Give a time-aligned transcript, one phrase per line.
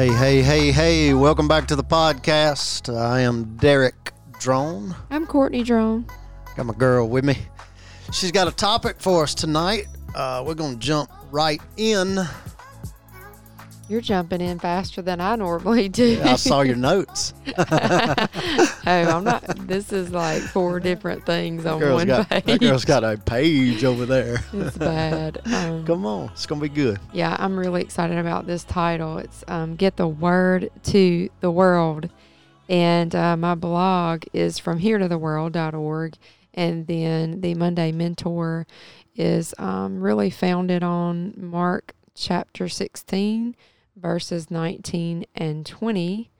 [0.00, 2.88] Hey, hey, hey, hey, welcome back to the podcast.
[2.90, 4.96] I am Derek Drone.
[5.10, 6.06] I'm Courtney Drone.
[6.56, 7.36] Got my girl with me.
[8.10, 9.88] She's got a topic for us tonight.
[10.14, 12.18] Uh, we're going to jump right in.
[13.90, 16.22] You're jumping in faster than I normally do.
[16.22, 17.34] I saw your notes.
[17.58, 18.28] oh,
[18.86, 19.42] I'm not.
[19.66, 22.44] This is like four different things on one got, page.
[22.44, 24.44] that girl's got a page over there.
[24.52, 25.40] It's bad.
[25.52, 27.00] Um, Come on, it's to be good.
[27.12, 29.18] yeah, I'm really excited about this title.
[29.18, 32.10] It's um, Get the Word to the World.
[32.68, 36.14] And uh, my blog is from here to the world.org.
[36.54, 38.68] And then the Monday Mentor
[39.16, 43.56] is um, really founded on Mark chapter 16,
[43.96, 46.30] verses 19 and 20.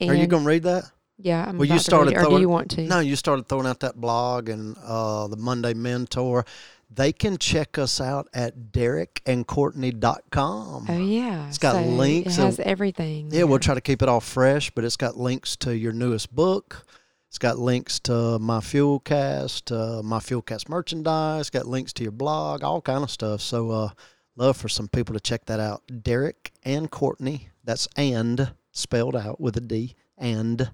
[0.00, 0.84] And Are you going to read that?
[1.18, 2.82] Yeah, I'm Well, you read started it, or do throwing- you want to?
[2.82, 6.44] No, you started throwing out that blog and uh, the Monday Mentor.
[6.94, 10.86] They can check us out at derekandcourtney.com.
[10.88, 13.28] Oh yeah, It's got So links It has and- everything.
[13.30, 16.34] Yeah, we'll try to keep it all fresh, but it's got links to your newest
[16.34, 16.86] book.
[17.28, 21.48] It's got links to my Fuelcast, uh, my Fuelcast merchandise.
[21.48, 23.40] Got links to your blog, all kind of stuff.
[23.40, 23.88] So, uh,
[24.36, 25.82] love for some people to check that out.
[26.02, 27.50] Derek and Courtney.
[27.64, 30.72] That's and spelled out with a D and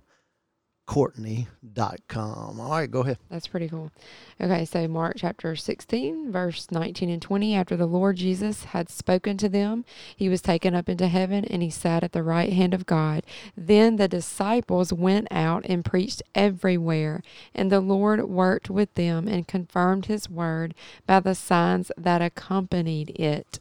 [0.89, 2.59] Courtney.com.
[2.59, 3.19] All right, go ahead.
[3.29, 3.93] That's pretty cool.
[4.41, 7.55] Okay, so Mark chapter 16, verse 19 and 20.
[7.55, 9.85] After the Lord Jesus had spoken to them,
[10.17, 13.23] he was taken up into heaven and he sat at the right hand of God.
[13.55, 17.23] Then the disciples went out and preached everywhere,
[17.55, 20.75] and the Lord worked with them and confirmed his word
[21.07, 23.61] by the signs that accompanied it.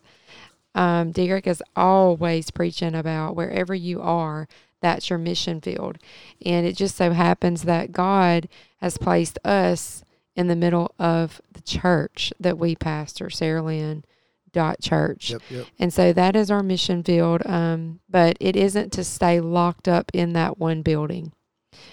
[0.77, 4.47] Um, Derek is always preaching about wherever you are,
[4.87, 5.97] that's your mission field.
[6.45, 10.03] And it just so happens that God has placed us
[10.35, 14.05] in the middle of the church that we pastor, Sarah Lynn
[14.53, 15.31] dot church.
[15.31, 15.65] Yep, yep.
[15.77, 17.41] And so that is our mission field.
[17.45, 21.33] Um, but it isn't to stay locked up in that one building.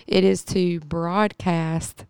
[0.06, 2.06] It is to broadcast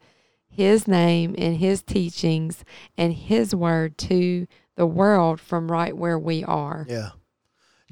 [0.51, 2.65] his name and his teachings
[2.97, 4.47] and his word to
[4.77, 6.87] the world from right where we are.
[6.89, 7.11] Yeah.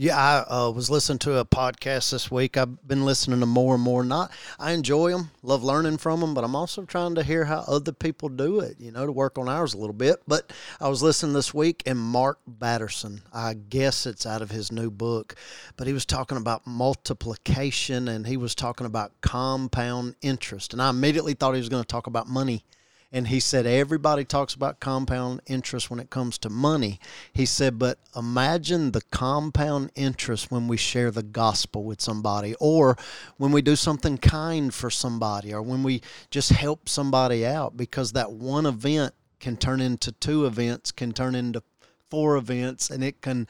[0.02, 2.56] Yeah, I uh, was listening to a podcast this week.
[2.56, 4.02] I've been listening to more and more.
[4.02, 7.62] Not, I enjoy them, love learning from them, but I'm also trying to hear how
[7.68, 8.80] other people do it.
[8.80, 10.16] You know, to work on ours a little bit.
[10.26, 14.72] But I was listening this week, and Mark Batterson, I guess it's out of his
[14.72, 15.36] new book,
[15.76, 20.90] but he was talking about multiplication, and he was talking about compound interest, and I
[20.90, 22.64] immediately thought he was going to talk about money
[23.12, 26.98] and he said everybody talks about compound interest when it comes to money.
[27.32, 32.96] He said, but imagine the compound interest when we share the gospel with somebody, or
[33.36, 38.12] when we do something kind for somebody, or when we just help somebody out, because
[38.12, 41.62] that one event can turn into two events, can turn into
[42.08, 43.46] four events, and it can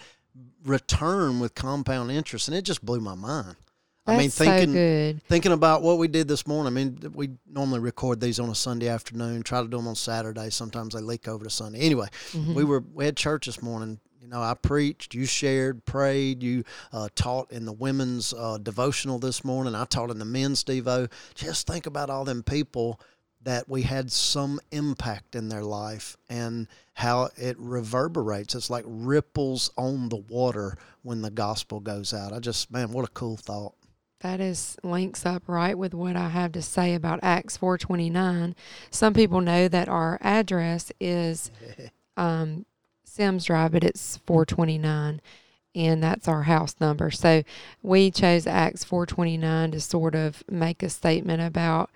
[0.64, 2.48] return with compound interest.
[2.48, 3.56] And it just blew my mind.
[4.04, 6.72] That's I mean, thinking so thinking about what we did this morning.
[6.72, 9.42] I mean, we normally record these on a Sunday afternoon.
[9.42, 10.50] Try to do them on Saturday.
[10.50, 11.80] Sometimes they leak over to Sunday.
[11.80, 12.54] Anyway, Mm-hmm.
[12.54, 14.00] we were we had church this morning.
[14.20, 19.18] You know, I preached, you shared, prayed, you uh, taught in the women's uh, devotional
[19.18, 19.74] this morning.
[19.74, 21.10] I taught in the men's devo.
[21.34, 23.00] Just think about all them people
[23.42, 28.54] that we had some impact in their life and how it reverberates.
[28.54, 32.32] It's like ripples on the water when the gospel goes out.
[32.32, 33.74] I just, man, what a cool thought.
[34.22, 38.54] That is links up right with what I have to say about Acts 4:29.
[38.88, 41.50] Some people know that our address is
[42.16, 42.64] um,
[43.04, 45.20] Sims Drive, but it's 429,
[45.74, 47.10] and that's our house number.
[47.10, 47.42] So
[47.82, 51.90] we chose Acts 4:29 to sort of make a statement about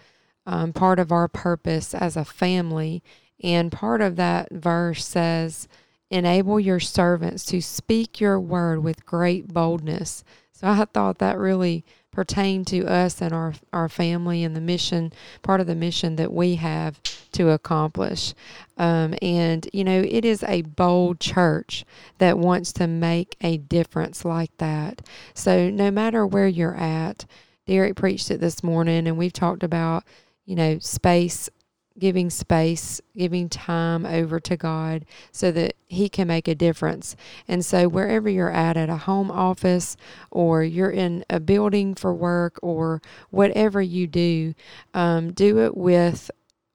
[0.47, 3.05] um, part of our purpose as a family,
[3.41, 5.69] and part of that verse says,
[6.11, 11.85] "Enable your servants to speak your word with great boldness." So I thought that really
[12.17, 15.13] pertain to us and our our family and the mission
[15.43, 16.99] part of the mission that we have
[17.31, 18.33] to accomplish.
[18.79, 21.85] Um, and you know it is a bold church
[22.17, 25.07] that wants to make a difference like that.
[25.35, 27.27] So no matter where you're at
[27.67, 30.03] derek preached it this morning and we've talked about
[30.47, 31.51] you know space
[31.99, 37.17] giving space, giving time over to God so that He can make a difference.
[37.49, 39.97] And so, wherever you're at, at a home office,
[40.31, 43.01] or you're in a building for work, or
[43.31, 44.55] whatever you do,
[44.95, 46.31] um, do it with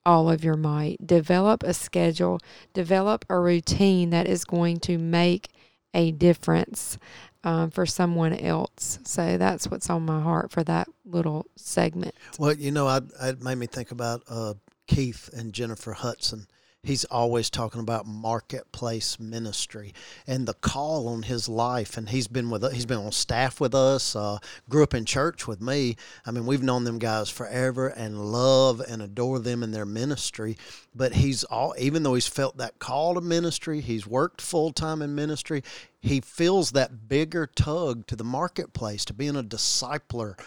[0.05, 1.05] all of your might.
[1.05, 2.39] Develop a schedule,
[2.73, 5.49] develop a routine that is going to make
[5.93, 6.97] a difference.
[7.43, 8.99] Um, for someone else.
[9.03, 12.13] So that's what's on my heart for that little segment.
[12.37, 14.53] Well, you know, I, it made me think about uh,
[14.87, 16.47] Keith and Jennifer Hudson.
[16.83, 19.93] he's always talking about marketplace ministry
[20.25, 21.95] and the call on his life.
[21.95, 24.15] And he's been with he's been on staff with us.
[24.15, 25.95] Uh, grew up in church with me.
[26.25, 30.57] I mean, we've known them guys forever and love and adore them in their ministry.
[30.95, 35.01] But he's all even though he's felt that call to ministry, he's worked full time
[35.01, 35.63] in ministry.
[36.01, 40.37] He feels that bigger tug to the marketplace to being a discipler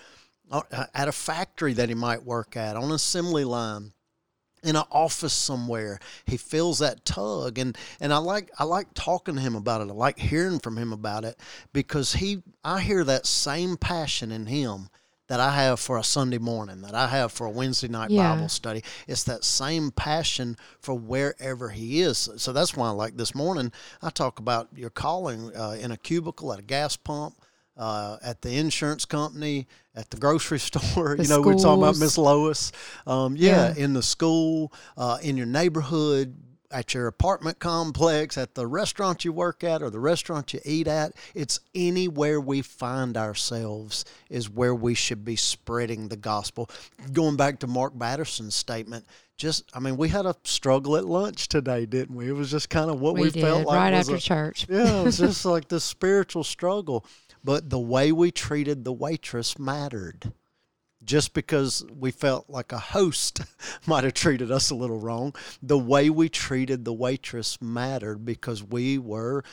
[0.51, 3.94] uh, at a factory that he might work at on assembly line
[4.65, 5.99] in an office somewhere.
[6.25, 9.91] He feels that tug and and I like I like talking to him about it.
[9.91, 11.39] I like hearing from him about it
[11.73, 14.89] because he I hear that same passion in him
[15.27, 18.35] that I have for a Sunday morning, that I have for a Wednesday night yeah.
[18.35, 18.85] Bible study.
[19.09, 22.29] It's that same passion for wherever he is.
[22.37, 23.73] So that's why, I like this morning,
[24.03, 27.37] I talk about your calling uh, in a cubicle at a gas pump,
[27.77, 31.17] uh, at the insurance company, at the grocery store.
[31.17, 31.47] The you know, schools.
[31.47, 32.73] we're talking about Miss Lois.
[33.07, 36.35] Um, yeah, yeah, in the school, uh, in your neighborhood,
[36.75, 40.89] at your apartment complex, at the restaurant you work at, or the restaurant you eat
[40.89, 41.13] at.
[41.33, 46.69] It's anywhere we find ourselves is where we should be spreading the gospel.
[47.13, 49.07] Going back to Mark Batterson's statement,
[49.37, 52.29] just I mean, we had a struggle at lunch today, didn't we?
[52.29, 54.67] It was just kind of what we, we felt like right after a, church.
[54.69, 57.07] Yeah, it was just like the spiritual struggle
[57.45, 60.33] but the way we treated the waitress mattered.
[61.05, 63.43] Just because we felt like a host
[63.87, 68.63] might have treated us a little wrong, the way we treated the waitress mattered because
[68.63, 69.45] we were,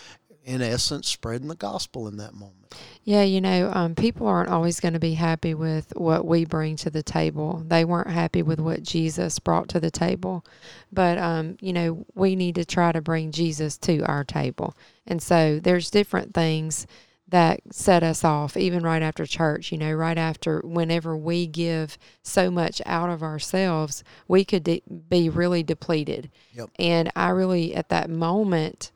[0.45, 2.73] in essence, spreading the gospel in that moment.
[3.03, 6.77] Yeah, you know, um, people aren't always going to be happy with what we bring
[6.77, 7.61] to the table.
[7.67, 10.45] They weren't happy with what Jesus brought to the table.
[10.89, 14.73] But, um, you know, we need to try to bring Jesus to our table.
[15.05, 16.87] And so there's different things
[17.31, 21.97] that set us off even right after church you know right after whenever we give
[22.21, 26.69] so much out of ourselves we could de- be really depleted yep.
[26.77, 28.91] and i really at that moment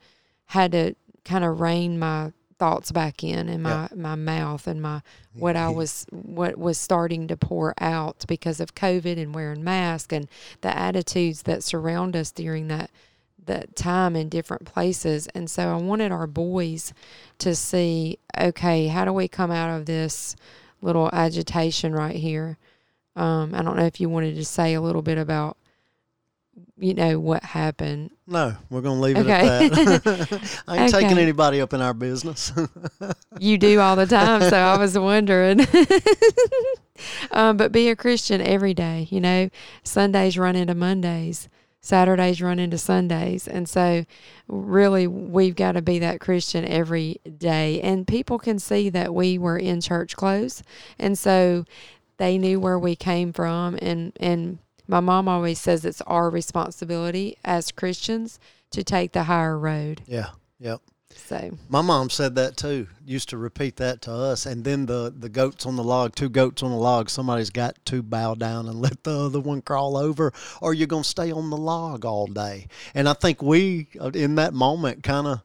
[0.47, 3.95] had to kind of rein my thoughts back in and my yep.
[3.95, 5.01] my mouth and my
[5.33, 10.13] what I was what was starting to pour out because of COVID and wearing masks
[10.13, 10.29] and
[10.61, 12.89] the attitudes that surround us during that
[13.45, 15.27] that time in different places.
[15.35, 16.93] And so I wanted our boys
[17.39, 20.35] to see okay, how do we come out of this
[20.81, 22.57] little agitation right here?
[23.15, 25.57] Um, I don't know if you wanted to say a little bit about
[26.77, 28.11] you know what happened.
[28.27, 29.65] No, we're going to leave it okay.
[29.65, 30.63] at that.
[30.67, 31.03] I ain't okay.
[31.03, 32.51] taking anybody up in our business.
[33.39, 35.61] you do all the time, so I was wondering.
[37.31, 39.07] um, but be a Christian every day.
[39.09, 39.49] You know,
[39.83, 41.49] Sundays run into Mondays.
[41.85, 43.47] Saturdays run into Sundays.
[43.47, 44.05] And so,
[44.47, 47.79] really, we've got to be that Christian every day.
[47.81, 50.63] And people can see that we were in church clothes.
[50.97, 51.65] And so,
[52.17, 53.77] they knew where we came from.
[53.81, 58.39] And, and my mom always says it's our responsibility as Christians
[58.71, 60.01] to take the higher road.
[60.07, 60.29] Yeah.
[60.59, 60.81] Yep.
[61.15, 62.87] So my mom said that too.
[63.05, 64.45] Used to repeat that to us.
[64.45, 67.09] And then the the goats on the log, two goats on the log.
[67.09, 71.03] Somebody's got to bow down and let the other one crawl over, or you're gonna
[71.03, 72.67] stay on the log all day.
[72.93, 75.41] And I think we, uh, in that moment, kind of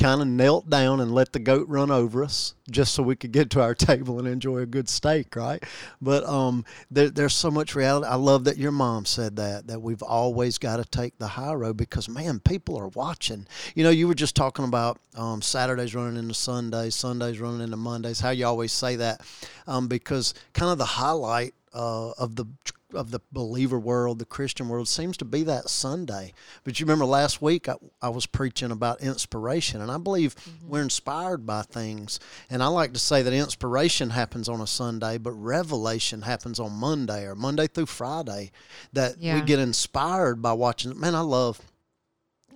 [0.00, 3.32] kind of knelt down and let the goat run over us just so we could
[3.32, 5.62] get to our table and enjoy a good steak, right?
[6.00, 8.06] But um, there, there's so much reality.
[8.06, 11.52] I love that your mom said that, that we've always got to take the high
[11.52, 13.46] road because, man, people are watching.
[13.74, 17.76] You know, you were just talking about um, Saturdays running into Sundays, Sundays running into
[17.76, 19.20] Mondays, how you always say that
[19.66, 22.46] um, because kind of the highlight uh, of the
[22.94, 26.32] of the believer world, the Christian world, seems to be that Sunday.
[26.64, 30.68] But you remember last week I, I was preaching about inspiration, and I believe mm-hmm.
[30.68, 32.20] we're inspired by things.
[32.48, 36.72] And I like to say that inspiration happens on a Sunday, but revelation happens on
[36.72, 38.50] Monday or Monday through Friday.
[38.92, 39.34] That yeah.
[39.34, 40.98] we get inspired by watching.
[40.98, 41.60] Man, I love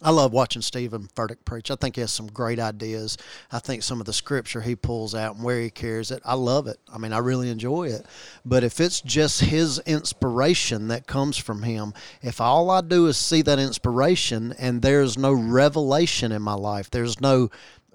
[0.04, 1.70] I love watching Stephen Furtick preach.
[1.70, 3.16] I think he has some great ideas.
[3.50, 6.34] I think some of the scripture he pulls out and where he carries it, I
[6.34, 6.76] love it.
[6.92, 8.04] I mean, I really enjoy it.
[8.44, 13.16] But if it's just his inspiration that comes from him, if all I do is
[13.16, 17.50] see that inspiration and there's no revelation in my life, there's no,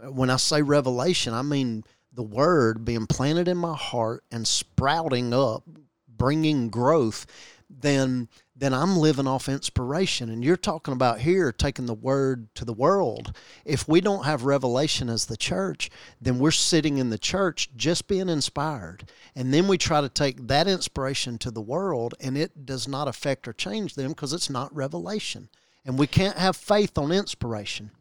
[0.09, 5.31] when I say revelation, I mean the word being planted in my heart and sprouting
[5.31, 5.63] up,
[6.07, 7.27] bringing growth,
[7.69, 8.27] then
[8.59, 10.29] then I'm living off inspiration.
[10.29, 13.33] And you're talking about here taking the word to the world.
[13.63, 15.89] If we don't have revelation as the church,
[16.19, 19.09] then we're sitting in the church just being inspired.
[19.33, 23.07] And then we try to take that inspiration to the world, and it does not
[23.07, 25.47] affect or change them because it's not revelation.
[25.85, 27.91] And we can't have faith on inspiration.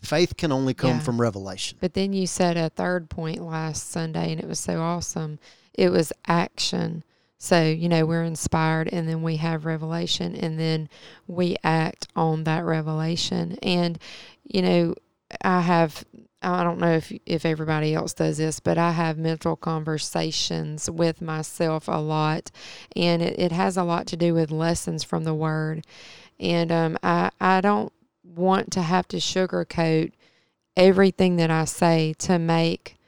[0.00, 1.00] Faith can only come yeah.
[1.00, 1.78] from revelation.
[1.80, 5.38] But then you said a third point last Sunday, and it was so awesome.
[5.74, 7.04] It was action
[7.42, 10.88] So, you know, we're inspired and then we have revelation and then
[11.26, 13.58] we act on that revelation.
[13.64, 13.98] And,
[14.44, 14.94] you know,
[15.42, 16.04] I have
[16.40, 21.20] I don't know if if everybody else does this, but I have mental conversations with
[21.20, 22.52] myself a lot,
[22.94, 25.84] and it, it has a lot to do with lessons from the Word.
[26.38, 30.12] And um, I I don't want to have to sugarcoat
[30.76, 32.98] everything that I say to make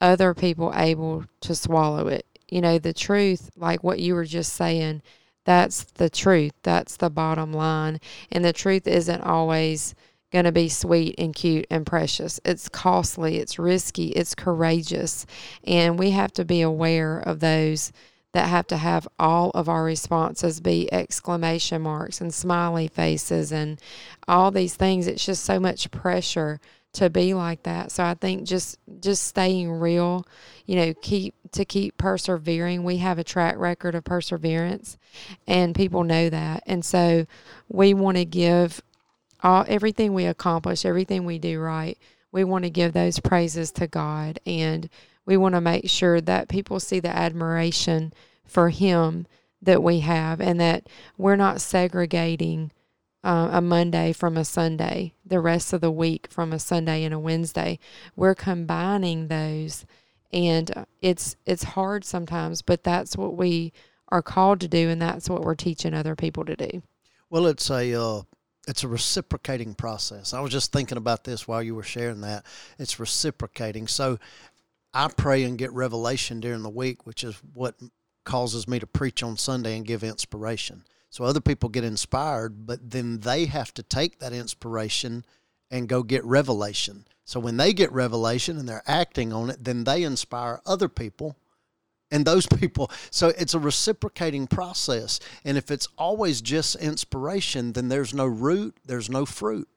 [0.00, 2.24] other people able to swallow it.
[2.50, 5.02] You know, the truth, like what you were just saying,
[5.44, 6.52] that's the truth.
[6.62, 8.00] That's the bottom line.
[8.30, 9.94] And the truth isn't always
[10.32, 12.40] going to be sweet and cute and precious.
[12.44, 15.26] It's costly, it's risky, it's courageous.
[15.64, 17.92] And we have to be aware of those
[18.32, 23.80] that have to have all of our responses be exclamation marks and smiley faces and
[24.28, 25.08] all these things.
[25.08, 26.60] It's just so much pressure
[26.92, 27.90] to be like that.
[27.90, 30.26] So I think just just staying real,
[30.66, 32.84] you know, keep to keep persevering.
[32.84, 34.98] We have a track record of perseverance
[35.46, 36.62] and people know that.
[36.66, 37.26] And so
[37.68, 38.82] we want to give
[39.42, 41.98] all everything we accomplish, everything we do right,
[42.32, 44.88] we want to give those praises to God and
[45.26, 48.12] we want to make sure that people see the admiration
[48.44, 49.26] for him
[49.62, 50.86] that we have and that
[51.18, 52.70] we're not segregating
[53.22, 57.12] uh, a Monday from a Sunday, the rest of the week from a Sunday and
[57.12, 57.78] a Wednesday.
[58.16, 59.84] We're combining those
[60.32, 63.72] and it's it's hard sometimes, but that's what we
[64.08, 66.82] are called to do and that's what we're teaching other people to do.
[67.28, 68.22] Well, it's a uh,
[68.68, 70.34] it's a reciprocating process.
[70.34, 72.44] I was just thinking about this while you were sharing that.
[72.78, 73.86] It's reciprocating.
[73.88, 74.18] So
[74.92, 77.76] I pray and get revelation during the week, which is what
[78.24, 80.84] causes me to preach on Sunday and give inspiration.
[81.08, 85.24] So other people get inspired, but then they have to take that inspiration
[85.70, 87.06] and go get revelation.
[87.30, 91.36] So when they get revelation and they're acting on it, then they inspire other people
[92.10, 92.90] and those people.
[93.12, 95.20] So it's a reciprocating process.
[95.44, 99.68] And if it's always just inspiration then there's no root there's no fruit.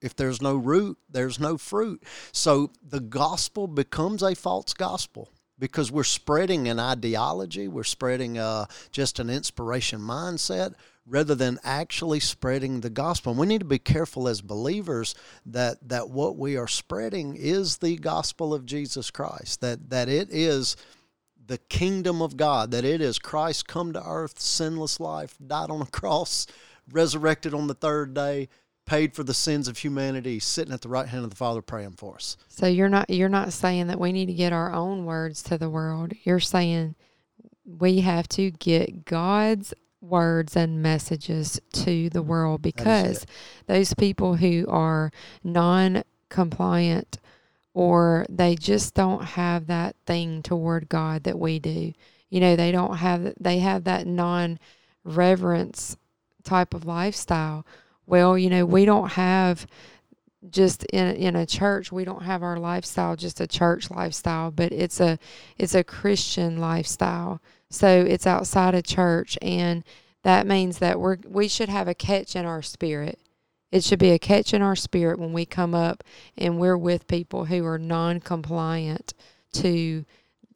[0.00, 2.02] If there's no root there's no fruit.
[2.32, 5.28] So the gospel becomes a false gospel
[5.58, 7.68] because we're spreading an ideology.
[7.68, 10.76] We're spreading uh, just an inspiration mindset
[11.12, 15.14] rather than actually spreading the gospel and we need to be careful as believers
[15.44, 20.28] that that what we are spreading is the gospel of jesus christ that that it
[20.30, 20.76] is
[21.46, 25.82] the kingdom of God, that it is Christ come to earth, sinless life, died on
[25.82, 26.46] a cross,
[26.90, 28.48] resurrected on the third day,
[28.86, 31.92] paid for the sins of humanity, sitting at the right hand of the Father praying
[31.92, 32.36] for us.
[32.48, 35.58] So you're not you're not saying that we need to get our own words to
[35.58, 36.12] the world.
[36.24, 36.94] You're saying
[37.64, 39.72] we have to get God's
[40.02, 43.24] words and messages to the world because
[43.66, 45.10] those people who are
[45.44, 47.18] non compliant
[47.74, 51.92] or they just don't have that thing toward God that we do.
[52.28, 54.58] You know, they don't have they have that non
[55.04, 55.96] reverence
[56.44, 57.64] type of lifestyle.
[58.06, 59.66] Well, you know, we don't have
[60.50, 64.72] just in in a church, we don't have our lifestyle just a church lifestyle, but
[64.72, 65.18] it's a
[65.58, 67.40] it's a Christian lifestyle.
[67.70, 69.84] So it's outside of church and
[70.24, 73.18] that means that we're we should have a catch in our spirit
[73.72, 76.04] it should be a catch in our spirit when we come up
[76.36, 79.14] and we're with people who are non compliant
[79.54, 80.04] to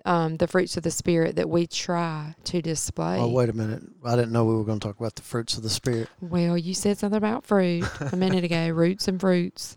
[0.06, 3.18] um, the fruits of the Spirit that we try to display.
[3.18, 3.82] Oh, wait a minute.
[4.04, 6.08] I didn't know we were going to talk about the fruits of the Spirit.
[6.20, 9.76] Well, you said something about fruit a minute ago roots and fruits.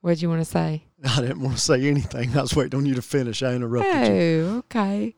[0.00, 0.86] What'd you want to say?
[1.04, 2.36] I didn't want to say anything.
[2.36, 3.42] I was waiting on you to finish.
[3.42, 4.64] I interrupted oh, you.
[4.64, 5.14] okay.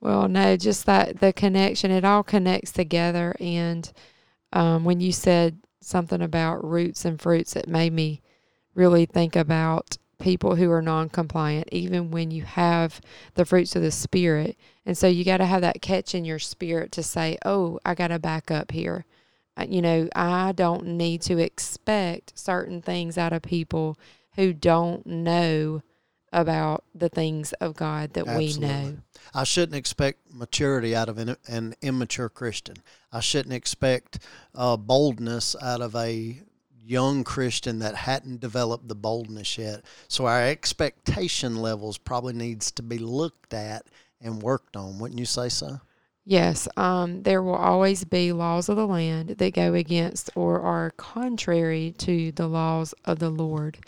[0.00, 3.34] Well, no, just that the connection, it all connects together.
[3.40, 3.92] And
[4.52, 8.22] um, when you said something about roots and fruits, it made me
[8.74, 13.00] really think about people who are non compliant, even when you have
[13.34, 14.56] the fruits of the Spirit.
[14.86, 17.94] And so you got to have that catch in your spirit to say, oh, I
[17.94, 19.04] got to back up here.
[19.68, 23.98] You know, I don't need to expect certain things out of people
[24.34, 25.82] who don't know
[26.32, 28.60] about the things of God that Absolutely.
[28.60, 28.96] we know.
[29.34, 32.76] I shouldn't expect maturity out of an, an immature Christian.
[33.12, 34.20] I shouldn't expect
[34.54, 36.40] uh, boldness out of a
[36.84, 39.84] young Christian that hadn't developed the boldness yet.
[40.08, 43.86] So our expectation levels probably needs to be looked at
[44.20, 44.98] and worked on.
[44.98, 45.80] Wouldn't you say so?
[46.24, 50.92] Yes, um, there will always be laws of the land that go against or are
[50.92, 53.78] contrary to the laws of the Lord.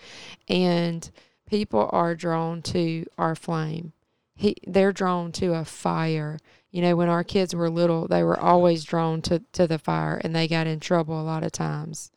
[0.49, 1.09] And
[1.47, 3.93] people are drawn to our flame.
[4.35, 6.41] He, they're drawn to a fire.
[6.73, 10.21] You know, when our kids were little, they were always drawn to, to the fire
[10.25, 12.11] and they got in trouble a lot of times.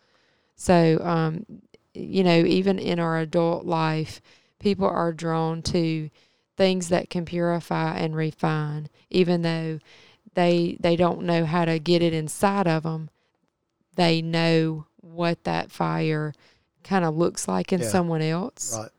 [0.57, 1.45] So, um,
[1.93, 4.21] you know, even in our adult life,
[4.59, 6.09] people are drawn to
[6.57, 9.79] things that can purify and refine, even though
[10.33, 13.09] they they don't know how to get it inside of them.
[13.95, 16.33] They know what that fire
[16.83, 17.87] kind of looks like in Yeah.
[17.87, 18.75] someone else.
[18.77, 18.89] Right.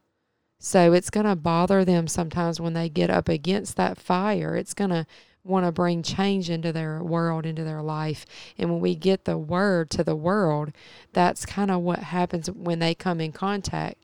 [0.61, 4.57] So it's going to bother them sometimes when they get up against that fire.
[4.57, 5.07] It's going to
[5.45, 8.27] want to bring change into their world, into their life.
[8.57, 10.73] And when we get the word to the world,
[11.13, 13.99] that's kind of what happens when they come in contact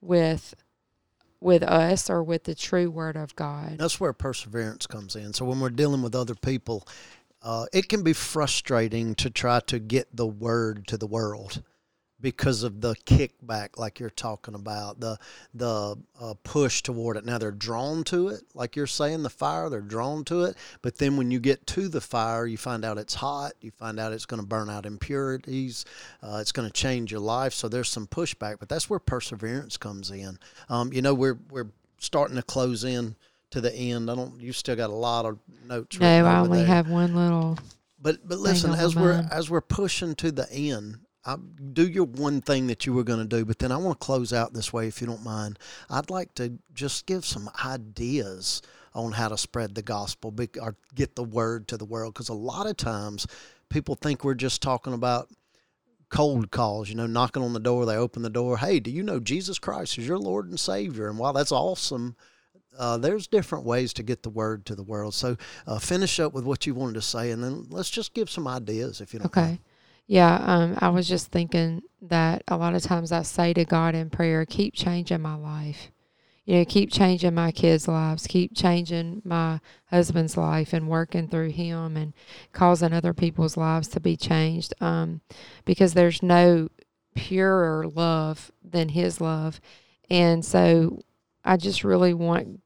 [0.00, 0.54] with
[1.40, 3.78] with us or with the true word of God.
[3.78, 5.32] That's where perseverance comes in.
[5.32, 6.86] So when we're dealing with other people,
[7.42, 11.62] uh, it can be frustrating to try to get the word to the world
[12.20, 15.18] because of the kickback, like you're talking about, the
[15.54, 17.24] the uh, push toward it.
[17.24, 19.70] Now they're drawn to it, like you're saying, the fire.
[19.70, 22.98] They're drawn to it, but then when you get to the fire, you find out
[22.98, 23.52] it's hot.
[23.60, 25.84] You find out it's going to burn out impurities.
[26.22, 27.52] Uh, it's going to change your life.
[27.52, 30.38] So there's some pushback, but that's where perseverance comes in.
[30.68, 33.16] Um, you know, we're we're starting to close in
[33.50, 34.10] to the end.
[34.10, 34.40] I don't.
[34.40, 35.98] You still got a lot of notes.
[35.98, 36.66] No, I only there.
[36.66, 37.58] have one little.
[38.00, 39.28] But but listen, as we're mind.
[39.32, 41.36] as we're pushing to the end, I,
[41.72, 43.44] do your one thing that you were going to do.
[43.44, 45.58] But then I want to close out this way, if you don't mind.
[45.90, 48.62] I'd like to just give some ideas
[48.94, 52.34] on how to spread the gospel or get the word to the world, because a
[52.34, 53.26] lot of times
[53.68, 55.28] people think we're just talking about
[56.08, 59.02] cold calls, you know, knocking on the door, they open the door, hey, do you
[59.02, 61.08] know Jesus Christ is your Lord and Savior?
[61.08, 62.16] And while that's awesome,
[62.78, 65.12] uh, there's different ways to get the word to the world.
[65.12, 68.30] So uh, finish up with what you wanted to say, and then let's just give
[68.30, 69.60] some ideas, if you don't mind.
[70.08, 73.94] Yeah, um, I was just thinking that a lot of times I say to God
[73.94, 75.92] in prayer, keep changing my life.
[76.46, 79.60] You know, keep changing my kids' lives, keep changing my
[79.90, 82.14] husband's life and working through him and
[82.54, 84.72] causing other people's lives to be changed.
[84.80, 85.20] Um,
[85.66, 86.70] because there's no
[87.14, 89.60] purer love than his love.
[90.08, 91.02] And so
[91.44, 92.62] I just really want,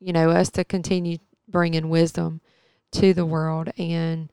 [0.00, 2.40] you know, us to continue bringing wisdom
[2.90, 4.32] to the world and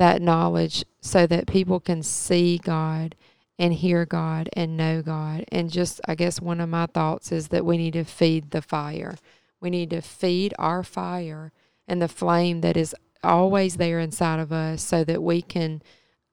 [0.00, 3.14] that knowledge so that people can see God
[3.58, 5.44] and hear God and know God.
[5.52, 8.62] And just, I guess, one of my thoughts is that we need to feed the
[8.62, 9.16] fire.
[9.60, 11.52] We need to feed our fire
[11.86, 15.82] and the flame that is always there inside of us so that we can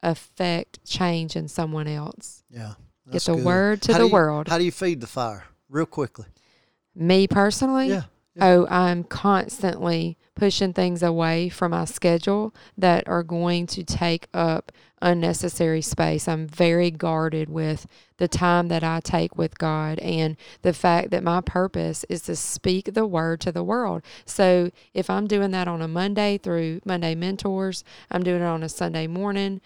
[0.02, 2.44] affect change in someone else.
[2.50, 2.76] Yeah.
[3.12, 3.44] Get the good.
[3.46, 4.48] word to How the you- world.
[4.48, 5.44] How do you feed the fire?
[5.70, 6.26] Real quickly.
[6.96, 8.04] Me personally, Yeah.
[8.40, 14.72] Oh, I'm constantly pushing things away from my schedule that are going to take up
[15.02, 16.28] unnecessary space.
[16.28, 21.24] I'm very guarded with the time that I take with God and the fact that
[21.24, 24.04] my purpose is to speak the word to the world.
[24.26, 28.64] So if I'm doing that on a Monday through Monday Mentors, I'm doing it on
[28.64, 29.60] a Sunday morning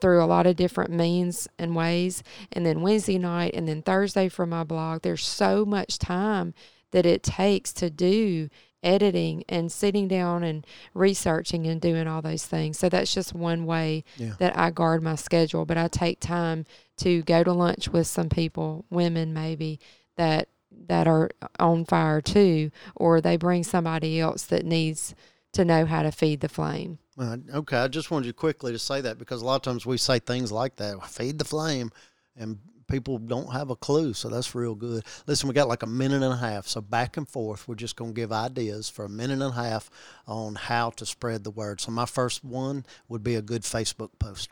[0.00, 2.22] through a lot of different means and ways
[2.52, 6.54] and then Wednesday night and then Thursday for my blog there's so much time
[6.92, 8.48] that it takes to do
[8.86, 12.78] editing and sitting down and researching and doing all those things.
[12.78, 14.34] So that's just one way Yeah.
[14.38, 15.66] that I guard my schedule.
[15.66, 16.64] But I take time
[16.98, 19.80] to go to lunch with some people, women maybe,
[20.16, 20.48] that
[20.88, 25.14] that are on fire too, or they bring somebody else that needs
[25.52, 26.98] to know how to feed the flame.
[27.18, 29.86] Uh, okay, I just wanted you quickly to say that because a lot of times
[29.86, 31.90] we say things like that, feed the flame,
[32.36, 34.14] and people don't have a clue.
[34.14, 35.04] So that's real good.
[35.26, 37.66] Listen, we got like a minute and a half, so back and forth.
[37.66, 39.90] We're just going to give ideas for a minute and a half
[40.26, 41.80] on how to spread the word.
[41.80, 44.50] So my first one would be a good Facebook post.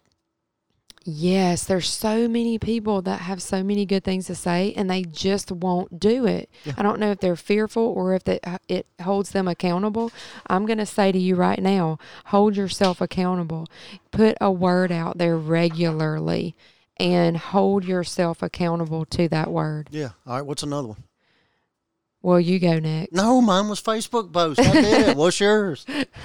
[1.06, 5.02] Yes, there's so many people that have so many good things to say and they
[5.02, 6.48] just won't do it.
[6.64, 6.72] Yeah.
[6.78, 10.10] I don't know if they're fearful or if it, uh, it holds them accountable.
[10.46, 13.66] I'm going to say to you right now, hold yourself accountable.
[14.12, 16.56] Put a word out there regularly
[16.98, 19.88] and hold yourself accountable to that word.
[19.90, 20.10] Yeah.
[20.26, 20.46] All right.
[20.46, 21.04] What's another one?
[22.22, 23.12] Well, you go next.
[23.12, 24.58] No, mine was Facebook post.
[24.58, 25.16] I did it.
[25.16, 25.84] What's yours?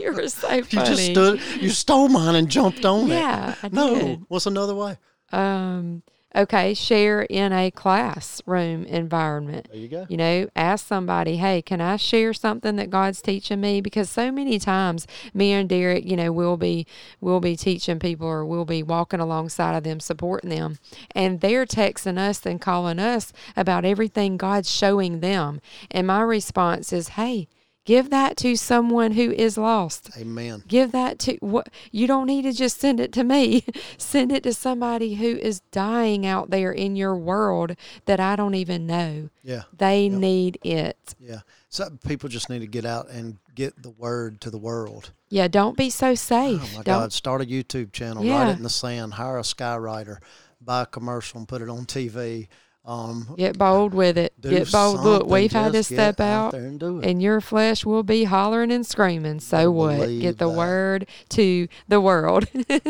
[0.00, 0.62] you were so funny.
[0.70, 1.40] You just stood.
[1.60, 3.14] You stole mine and jumped on it.
[3.14, 3.94] yeah, No.
[3.94, 4.22] did.
[4.28, 4.96] What's another way?
[5.32, 6.02] Um,
[6.34, 9.68] okay, share in a classroom environment.
[9.70, 10.06] There you go.
[10.08, 13.80] You know, ask somebody, hey, can I share something that God's teaching me?
[13.80, 16.86] Because so many times me and Derek, you know, we'll be
[17.20, 20.78] we'll be teaching people or we'll be walking alongside of them, supporting them.
[21.14, 25.60] And they're texting us and calling us about everything God's showing them.
[25.90, 27.48] And my response is, Hey,
[27.84, 30.10] give that to someone who is lost.
[30.16, 30.62] Amen.
[30.68, 33.64] Give that to what you don't need to just send it to me.
[33.98, 38.54] send it to somebody who is dying out there in your world that I don't
[38.54, 39.30] even know.
[39.42, 39.62] Yeah.
[39.76, 41.14] They need it.
[41.18, 41.40] Yeah.
[41.68, 45.12] So people just need to get out and get the word to the world.
[45.28, 46.60] Yeah, don't be so safe.
[46.60, 47.12] Oh my don't God!
[47.12, 48.24] Start a YouTube channel.
[48.24, 48.40] yeah.
[48.40, 49.14] Write it in the sand.
[49.14, 50.18] Hire a skywriter.
[50.60, 52.48] Buy a commercial and put it on TV.
[52.84, 54.32] Um, Get bold with it.
[54.40, 55.00] Get bold.
[55.00, 57.06] Look, we've had to step out, there and do it.
[57.06, 59.40] and your flesh will be hollering and screaming.
[59.40, 60.06] So I what?
[60.08, 60.56] Get the that.
[60.56, 62.48] word to the world.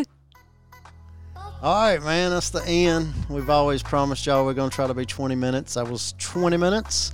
[1.63, 3.13] All right, man, that's the end.
[3.29, 5.75] We've always promised y'all we're going to try to be 20 minutes.
[5.75, 7.13] That was 20 minutes.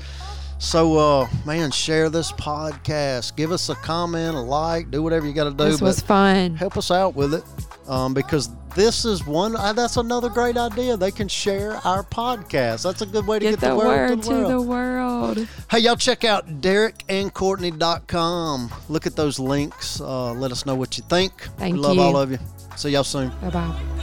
[0.58, 3.36] So, uh, man, share this podcast.
[3.36, 5.64] Give us a comment, a like, do whatever you got to do.
[5.64, 6.56] this was fun.
[6.56, 7.44] help us out with it
[7.88, 10.96] um, because this is one, uh, that's another great idea.
[10.96, 12.82] They can share our podcast.
[12.84, 15.36] That's a good way to Get get, the, the word word to the world.
[15.36, 15.48] world.
[15.70, 18.70] Hey, y'all check out derekandcourtney.com.
[18.88, 20.00] Look at those links.
[20.00, 21.32] Uh, let us know what you think.
[21.58, 22.02] Thank we love you.
[22.02, 22.38] all of you.
[22.76, 23.30] See y'all soon.
[23.40, 23.95] Bye bye.